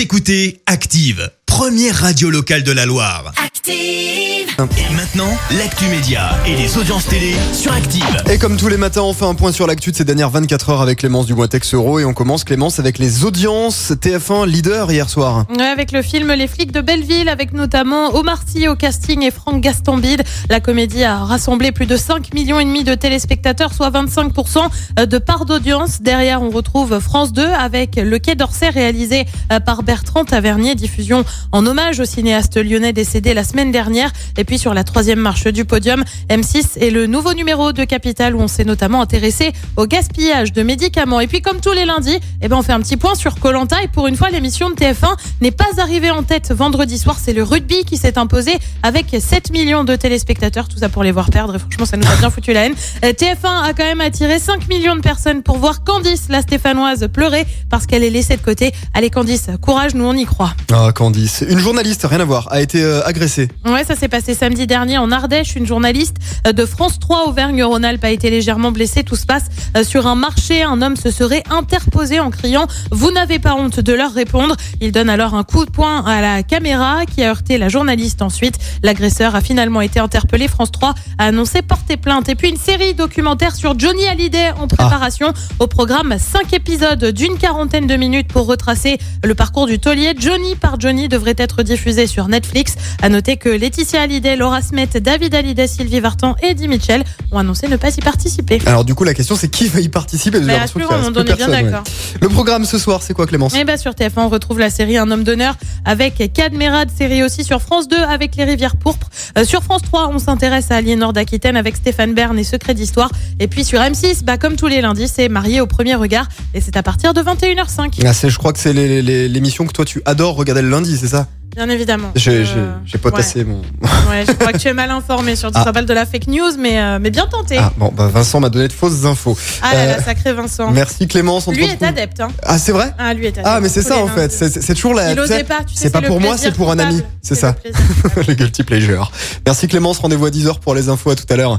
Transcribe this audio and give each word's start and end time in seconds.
Écoutez 0.00 0.62
Active, 0.64 1.30
première 1.60 1.94
radio 1.94 2.30
locale 2.30 2.62
de 2.62 2.72
la 2.72 2.86
Loire. 2.86 3.34
Active. 3.36 4.30
Et 4.76 4.94
maintenant, 4.94 5.30
l'actu 5.56 5.86
média 5.86 6.30
et 6.46 6.54
les 6.54 6.76
audiences 6.76 7.06
télé 7.06 7.34
sur 7.54 7.72
Active. 7.72 8.22
Et 8.30 8.36
comme 8.36 8.58
tous 8.58 8.68
les 8.68 8.76
matins, 8.76 9.00
on 9.00 9.14
fait 9.14 9.24
un 9.24 9.34
point 9.34 9.52
sur 9.52 9.66
l'actu 9.66 9.90
de 9.90 9.96
ces 9.96 10.04
dernières 10.04 10.28
24 10.28 10.68
heures 10.68 10.82
avec 10.82 10.98
Clémence 10.98 11.24
du 11.24 11.34
Tex 11.48 11.72
Euro 11.72 11.98
et 11.98 12.04
on 12.04 12.12
commence 12.12 12.44
Clémence 12.44 12.78
avec 12.78 12.98
les 12.98 13.24
audiences 13.24 13.92
TF1 13.92 14.46
leader 14.46 14.92
hier 14.92 15.08
soir. 15.08 15.46
Ouais, 15.56 15.64
avec 15.64 15.92
le 15.92 16.02
film 16.02 16.30
Les 16.32 16.46
flics 16.46 16.72
de 16.72 16.82
Belleville, 16.82 17.30
avec 17.30 17.54
notamment 17.54 18.14
Omar 18.14 18.42
Sy 18.46 18.68
au 18.68 18.76
casting 18.76 19.22
et 19.22 19.30
Franck 19.30 19.62
Gastambide. 19.62 20.22
La 20.50 20.60
comédie 20.60 21.04
a 21.04 21.18
rassemblé 21.24 21.72
plus 21.72 21.86
de 21.86 21.96
5 21.96 22.34
millions 22.34 22.60
et 22.60 22.64
demi 22.64 22.84
de 22.84 22.94
téléspectateurs, 22.94 23.72
soit 23.72 23.90
25% 23.90 25.06
de 25.06 25.18
part 25.18 25.46
d'audience. 25.46 26.02
Derrière, 26.02 26.42
on 26.42 26.50
retrouve 26.50 27.00
France 27.00 27.32
2 27.32 27.46
avec 27.46 27.96
Le 27.96 28.18
Quai 28.18 28.34
d'Orsay 28.34 28.68
réalisé 28.68 29.24
par 29.64 29.82
Bertrand 29.82 30.26
Tavernier, 30.26 30.74
diffusion 30.74 31.24
en 31.52 31.66
hommage 31.66 32.00
au 32.00 32.04
cinéaste 32.04 32.56
lyonnais 32.56 32.92
décédé 32.92 33.34
la 33.34 33.44
semaine 33.44 33.72
dernière. 33.72 34.12
Et 34.36 34.44
puis 34.44 34.58
sur 34.58 34.74
la 34.74 34.84
troisième 34.84 35.18
marche 35.18 35.46
du 35.46 35.64
podium, 35.64 36.04
M6 36.28 36.78
est 36.78 36.90
le 36.90 37.06
nouveau 37.06 37.34
numéro 37.34 37.72
de 37.72 37.84
Capital 37.84 38.34
où 38.34 38.40
on 38.40 38.48
s'est 38.48 38.64
notamment 38.64 39.00
intéressé 39.00 39.52
au 39.76 39.86
gaspillage 39.86 40.52
de 40.52 40.62
médicaments. 40.62 41.20
Et 41.20 41.26
puis 41.26 41.42
comme 41.42 41.60
tous 41.60 41.72
les 41.72 41.84
lundis, 41.84 42.18
eh 42.42 42.48
ben 42.48 42.56
on 42.56 42.62
fait 42.62 42.72
un 42.72 42.80
petit 42.80 42.96
point 42.96 43.14
sur 43.14 43.38
Colanta 43.38 43.82
et 43.82 43.88
pour 43.88 44.06
une 44.06 44.16
fois 44.16 44.30
l'émission 44.30 44.70
de 44.70 44.74
TF1 44.74 45.16
n'est 45.40 45.50
pas 45.50 45.64
arrivée 45.78 46.10
en 46.10 46.22
tête 46.22 46.52
vendredi 46.52 46.98
soir. 46.98 47.16
C'est 47.22 47.32
le 47.32 47.42
rugby 47.42 47.84
qui 47.84 47.96
s'est 47.96 48.18
imposé 48.18 48.52
avec 48.82 49.16
7 49.18 49.50
millions 49.50 49.84
de 49.84 49.96
téléspectateurs. 49.96 50.68
Tout 50.68 50.78
ça 50.78 50.88
pour 50.88 51.02
les 51.02 51.12
voir 51.12 51.30
perdre. 51.30 51.56
Et 51.56 51.58
franchement, 51.58 51.86
ça 51.86 51.96
nous 51.96 52.06
a 52.06 52.16
bien 52.16 52.30
foutu 52.30 52.52
la 52.52 52.66
haine. 52.66 52.74
Euh, 53.04 53.12
TF1 53.12 53.64
a 53.64 53.72
quand 53.72 53.84
même 53.84 54.00
attiré 54.00 54.38
5 54.38 54.68
millions 54.68 54.96
de 54.96 55.00
personnes 55.00 55.42
pour 55.42 55.58
voir 55.58 55.84
Candice, 55.84 56.26
la 56.28 56.42
Stéphanoise, 56.42 57.08
pleurer 57.12 57.46
parce 57.68 57.86
qu'elle 57.86 58.04
est 58.04 58.10
laissée 58.10 58.36
de 58.36 58.42
côté. 58.42 58.72
Allez 58.94 59.10
Candice, 59.10 59.48
courage, 59.60 59.94
nous 59.94 60.04
on 60.04 60.14
y 60.14 60.24
croit. 60.24 60.54
Ah 60.72 60.92
Candice, 60.94 61.29
une 61.48 61.58
journaliste, 61.58 62.06
rien 62.08 62.20
à 62.20 62.24
voir, 62.24 62.48
a 62.50 62.60
été 62.60 62.82
euh, 62.82 63.02
agressée. 63.04 63.48
Ouais, 63.64 63.84
ça 63.84 63.96
s'est 63.96 64.08
passé 64.08 64.34
samedi 64.34 64.66
dernier 64.66 64.98
en 64.98 65.10
Ardèche. 65.10 65.56
Une 65.56 65.66
journaliste 65.66 66.16
euh, 66.46 66.52
de 66.52 66.64
France 66.66 66.98
3 66.98 67.28
Auvergne-Rhône-Alpes 67.28 68.04
a 68.04 68.10
été 68.10 68.30
légèrement 68.30 68.72
blessée. 68.72 69.04
Tout 69.04 69.16
se 69.16 69.26
passe 69.26 69.44
euh, 69.76 69.84
sur 69.84 70.06
un 70.06 70.14
marché. 70.14 70.62
Un 70.62 70.82
homme 70.82 70.96
se 70.96 71.10
serait 71.10 71.42
interposé 71.50 72.20
en 72.20 72.30
criant 72.30 72.66
«Vous 72.90 73.10
n'avez 73.10 73.38
pas 73.38 73.54
honte 73.54 73.80
de 73.80 73.92
leur 73.92 74.12
répondre». 74.12 74.56
Il 74.80 74.92
donne 74.92 75.08
alors 75.08 75.34
un 75.34 75.44
coup 75.44 75.64
de 75.64 75.70
poing 75.70 76.04
à 76.04 76.20
la 76.20 76.42
caméra 76.42 77.06
qui 77.06 77.22
a 77.22 77.30
heurté 77.30 77.58
la 77.58 77.68
journaliste 77.68 78.22
ensuite. 78.22 78.58
L'agresseur 78.82 79.34
a 79.34 79.40
finalement 79.40 79.80
été 79.80 80.00
interpellé. 80.00 80.48
France 80.48 80.72
3 80.72 80.94
a 81.18 81.24
annoncé 81.24 81.62
porter 81.62 81.96
plainte. 81.96 82.28
Et 82.28 82.34
puis 82.34 82.48
une 82.48 82.56
série 82.56 82.94
documentaire 82.94 83.54
sur 83.54 83.78
Johnny 83.78 84.06
Hallyday 84.06 84.52
en 84.58 84.66
préparation. 84.66 85.32
Au 85.58 85.66
programme, 85.66 86.16
5 86.18 86.52
épisodes 86.54 87.04
d'une 87.04 87.36
quarantaine 87.36 87.86
de 87.86 87.96
minutes 87.96 88.28
pour 88.28 88.46
retracer 88.46 88.98
le 89.22 89.34
parcours 89.34 89.66
du 89.66 89.78
taulier. 89.78 90.14
Johnny 90.18 90.54
par 90.56 90.80
Johnny 90.80 91.08
devrait 91.20 91.34
être 91.36 91.62
diffusé 91.62 92.06
sur 92.06 92.28
Netflix. 92.28 92.76
À 93.02 93.10
noter 93.10 93.36
que 93.36 93.50
Laetitia 93.50 94.02
Hallyday, 94.02 94.36
Laura 94.36 94.62
Smet, 94.62 94.88
David 95.00 95.34
Hallyday, 95.34 95.66
Sylvie 95.66 96.00
Vartan 96.00 96.34
et 96.42 96.52
Eddie 96.52 96.66
Mitchell 96.66 97.04
ont 97.30 97.36
annoncé 97.36 97.68
ne 97.68 97.76
pas 97.76 97.90
y 97.94 98.00
participer. 98.00 98.58
Alors 98.64 98.84
du 98.84 98.94
coup 98.94 99.04
la 99.04 99.12
question 99.12 99.36
c'est 99.36 99.48
qui 99.48 99.68
va 99.68 99.80
y 99.80 99.90
participer? 99.90 100.40
Bah, 100.40 100.54
plus, 100.74 100.84
on 100.86 101.12
est 101.12 101.36
bien 101.36 101.48
ouais. 101.48 101.62
d'accord. 101.62 101.84
Le 102.20 102.28
programme 102.30 102.64
ce 102.64 102.78
soir 102.78 103.02
c'est 103.02 103.12
quoi 103.12 103.26
Clémence? 103.26 103.54
Et 103.54 103.64
bah 103.64 103.76
sur 103.76 103.92
TF1, 103.92 104.12
on 104.16 104.28
retrouve 104.30 104.58
la 104.58 104.70
série 104.70 104.96
Un 104.96 105.10
homme 105.10 105.24
d'honneur 105.24 105.56
avec 105.84 106.32
Cad 106.32 106.54
Merad, 106.54 106.88
série 106.90 107.22
aussi 107.22 107.44
sur 107.44 107.60
France 107.60 107.86
2 107.88 107.96
avec 107.96 108.36
Les 108.36 108.44
Rivières 108.44 108.76
Pourpres. 108.76 109.10
Euh, 109.36 109.44
sur 109.44 109.62
France 109.62 109.82
3, 109.82 110.08
on 110.14 110.18
s'intéresse 110.18 110.70
à 110.70 110.76
Aliénor 110.76 111.12
d'Aquitaine 111.12 111.56
avec 111.56 111.76
Stéphane 111.76 112.14
Bern 112.14 112.38
et 112.38 112.44
Secret 112.44 112.72
d'Histoire. 112.72 113.10
Et 113.40 113.46
puis 113.46 113.64
sur 113.64 113.78
M6, 113.78 114.24
bah, 114.24 114.38
comme 114.38 114.56
tous 114.56 114.68
les 114.68 114.80
lundis, 114.80 115.08
c'est 115.08 115.28
Marié 115.28 115.60
au 115.60 115.66
premier 115.66 115.96
regard 115.96 116.28
et 116.54 116.62
c'est 116.62 116.78
à 116.78 116.82
partir 116.82 117.12
de 117.12 117.20
21h05. 117.20 118.00
Ah, 118.06 118.12
Je 118.28 118.38
crois 118.38 118.54
que 118.54 118.58
c'est 118.58 118.72
l'émission 118.72 119.66
que 119.66 119.72
toi 119.72 119.84
tu 119.84 120.00
adores 120.06 120.36
regarder 120.36 120.62
le 120.62 120.70
lundi, 120.70 120.96
c'est 120.96 121.09
Bien 121.56 121.68
évidemment. 121.68 122.12
J'ai 122.14 122.44
Euh, 122.46 122.72
j'ai- 122.86 122.98
potassé 122.98 123.44
mon... 123.44 123.60
Ouais, 124.10 124.24
je 124.26 124.32
crois 124.32 124.52
que 124.52 124.58
tu 124.58 124.68
es 124.68 124.72
mal 124.72 124.90
informé 124.90 125.34
sur 125.36 125.50
Ah. 125.52 125.58
ça 125.58 125.64
s'appelle 125.64 125.86
de 125.86 125.92
la 125.92 126.06
fake 126.06 126.28
news, 126.28 126.52
mais, 126.58 126.80
euh, 126.80 126.98
mais 127.00 127.10
bien 127.10 127.26
tenté. 127.26 127.56
Ah 127.58 127.72
bon, 127.76 127.92
bah 127.94 128.08
Vincent 128.12 128.38
m'a 128.40 128.48
donné 128.48 128.68
de 128.68 128.72
fausses 128.72 129.04
infos. 129.04 129.36
Ah 129.62 129.74
là 129.74 129.86
là, 129.86 129.96
Euh, 129.98 130.02
sacré 130.02 130.32
Vincent. 130.32 130.70
Merci 130.70 131.06
Clémence, 131.08 131.48
on 131.48 131.52
Lui 131.52 131.64
est 131.64 131.82
adepte. 131.82 132.20
Hein. 132.20 132.28
Ah 132.44 132.58
c'est 132.58 132.72
vrai? 132.72 132.92
Ah, 132.98 133.12
lui 133.14 133.24
est 133.26 133.28
adepte. 133.30 133.46
Ah 133.46 133.60
mais 133.60 133.68
c'est 133.68 133.82
ça 133.82 133.98
en 133.98 134.06
fait, 134.08 134.30
c'est 134.32 134.74
toujours 134.74 134.94
la... 134.94 135.12
Il 135.12 135.20
osait 135.20 135.44
pas, 135.44 135.60
tu 135.66 135.74
sais, 135.74 135.82
C'est 135.84 135.90
pas 135.90 136.02
pour 136.02 136.20
moi, 136.20 136.36
c'est 136.38 136.52
pour 136.54 136.70
un 136.70 136.78
ami, 136.78 137.02
c'est 137.22 137.34
ça. 137.34 137.56
le 138.28 138.34
guilty 138.34 138.62
pleasure. 138.62 139.10
Merci 139.46 139.66
Clémence, 139.68 139.98
rendez-vous 139.98 140.26
à 140.26 140.30
10h 140.30 140.60
pour 140.60 140.74
les 140.74 140.88
infos 140.88 141.10
à 141.10 141.16
tout 141.16 141.26
à 141.30 141.36
l'heure. 141.36 141.58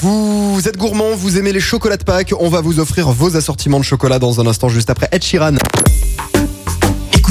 Vous 0.00 0.60
êtes 0.66 0.76
gourmand, 0.76 1.14
vous 1.16 1.38
aimez 1.38 1.52
les 1.52 1.60
chocolats 1.60 1.96
de 1.96 2.04
Pâques, 2.04 2.34
on 2.40 2.48
va 2.48 2.60
vous 2.60 2.80
offrir 2.80 3.10
vos 3.10 3.36
assortiments 3.36 3.78
de 3.78 3.84
chocolat 3.84 4.18
dans 4.18 4.40
un 4.40 4.46
instant 4.46 4.68
juste 4.68 4.90
après 4.90 5.08
Ed 5.12 5.22
Sheeran. 5.22 5.54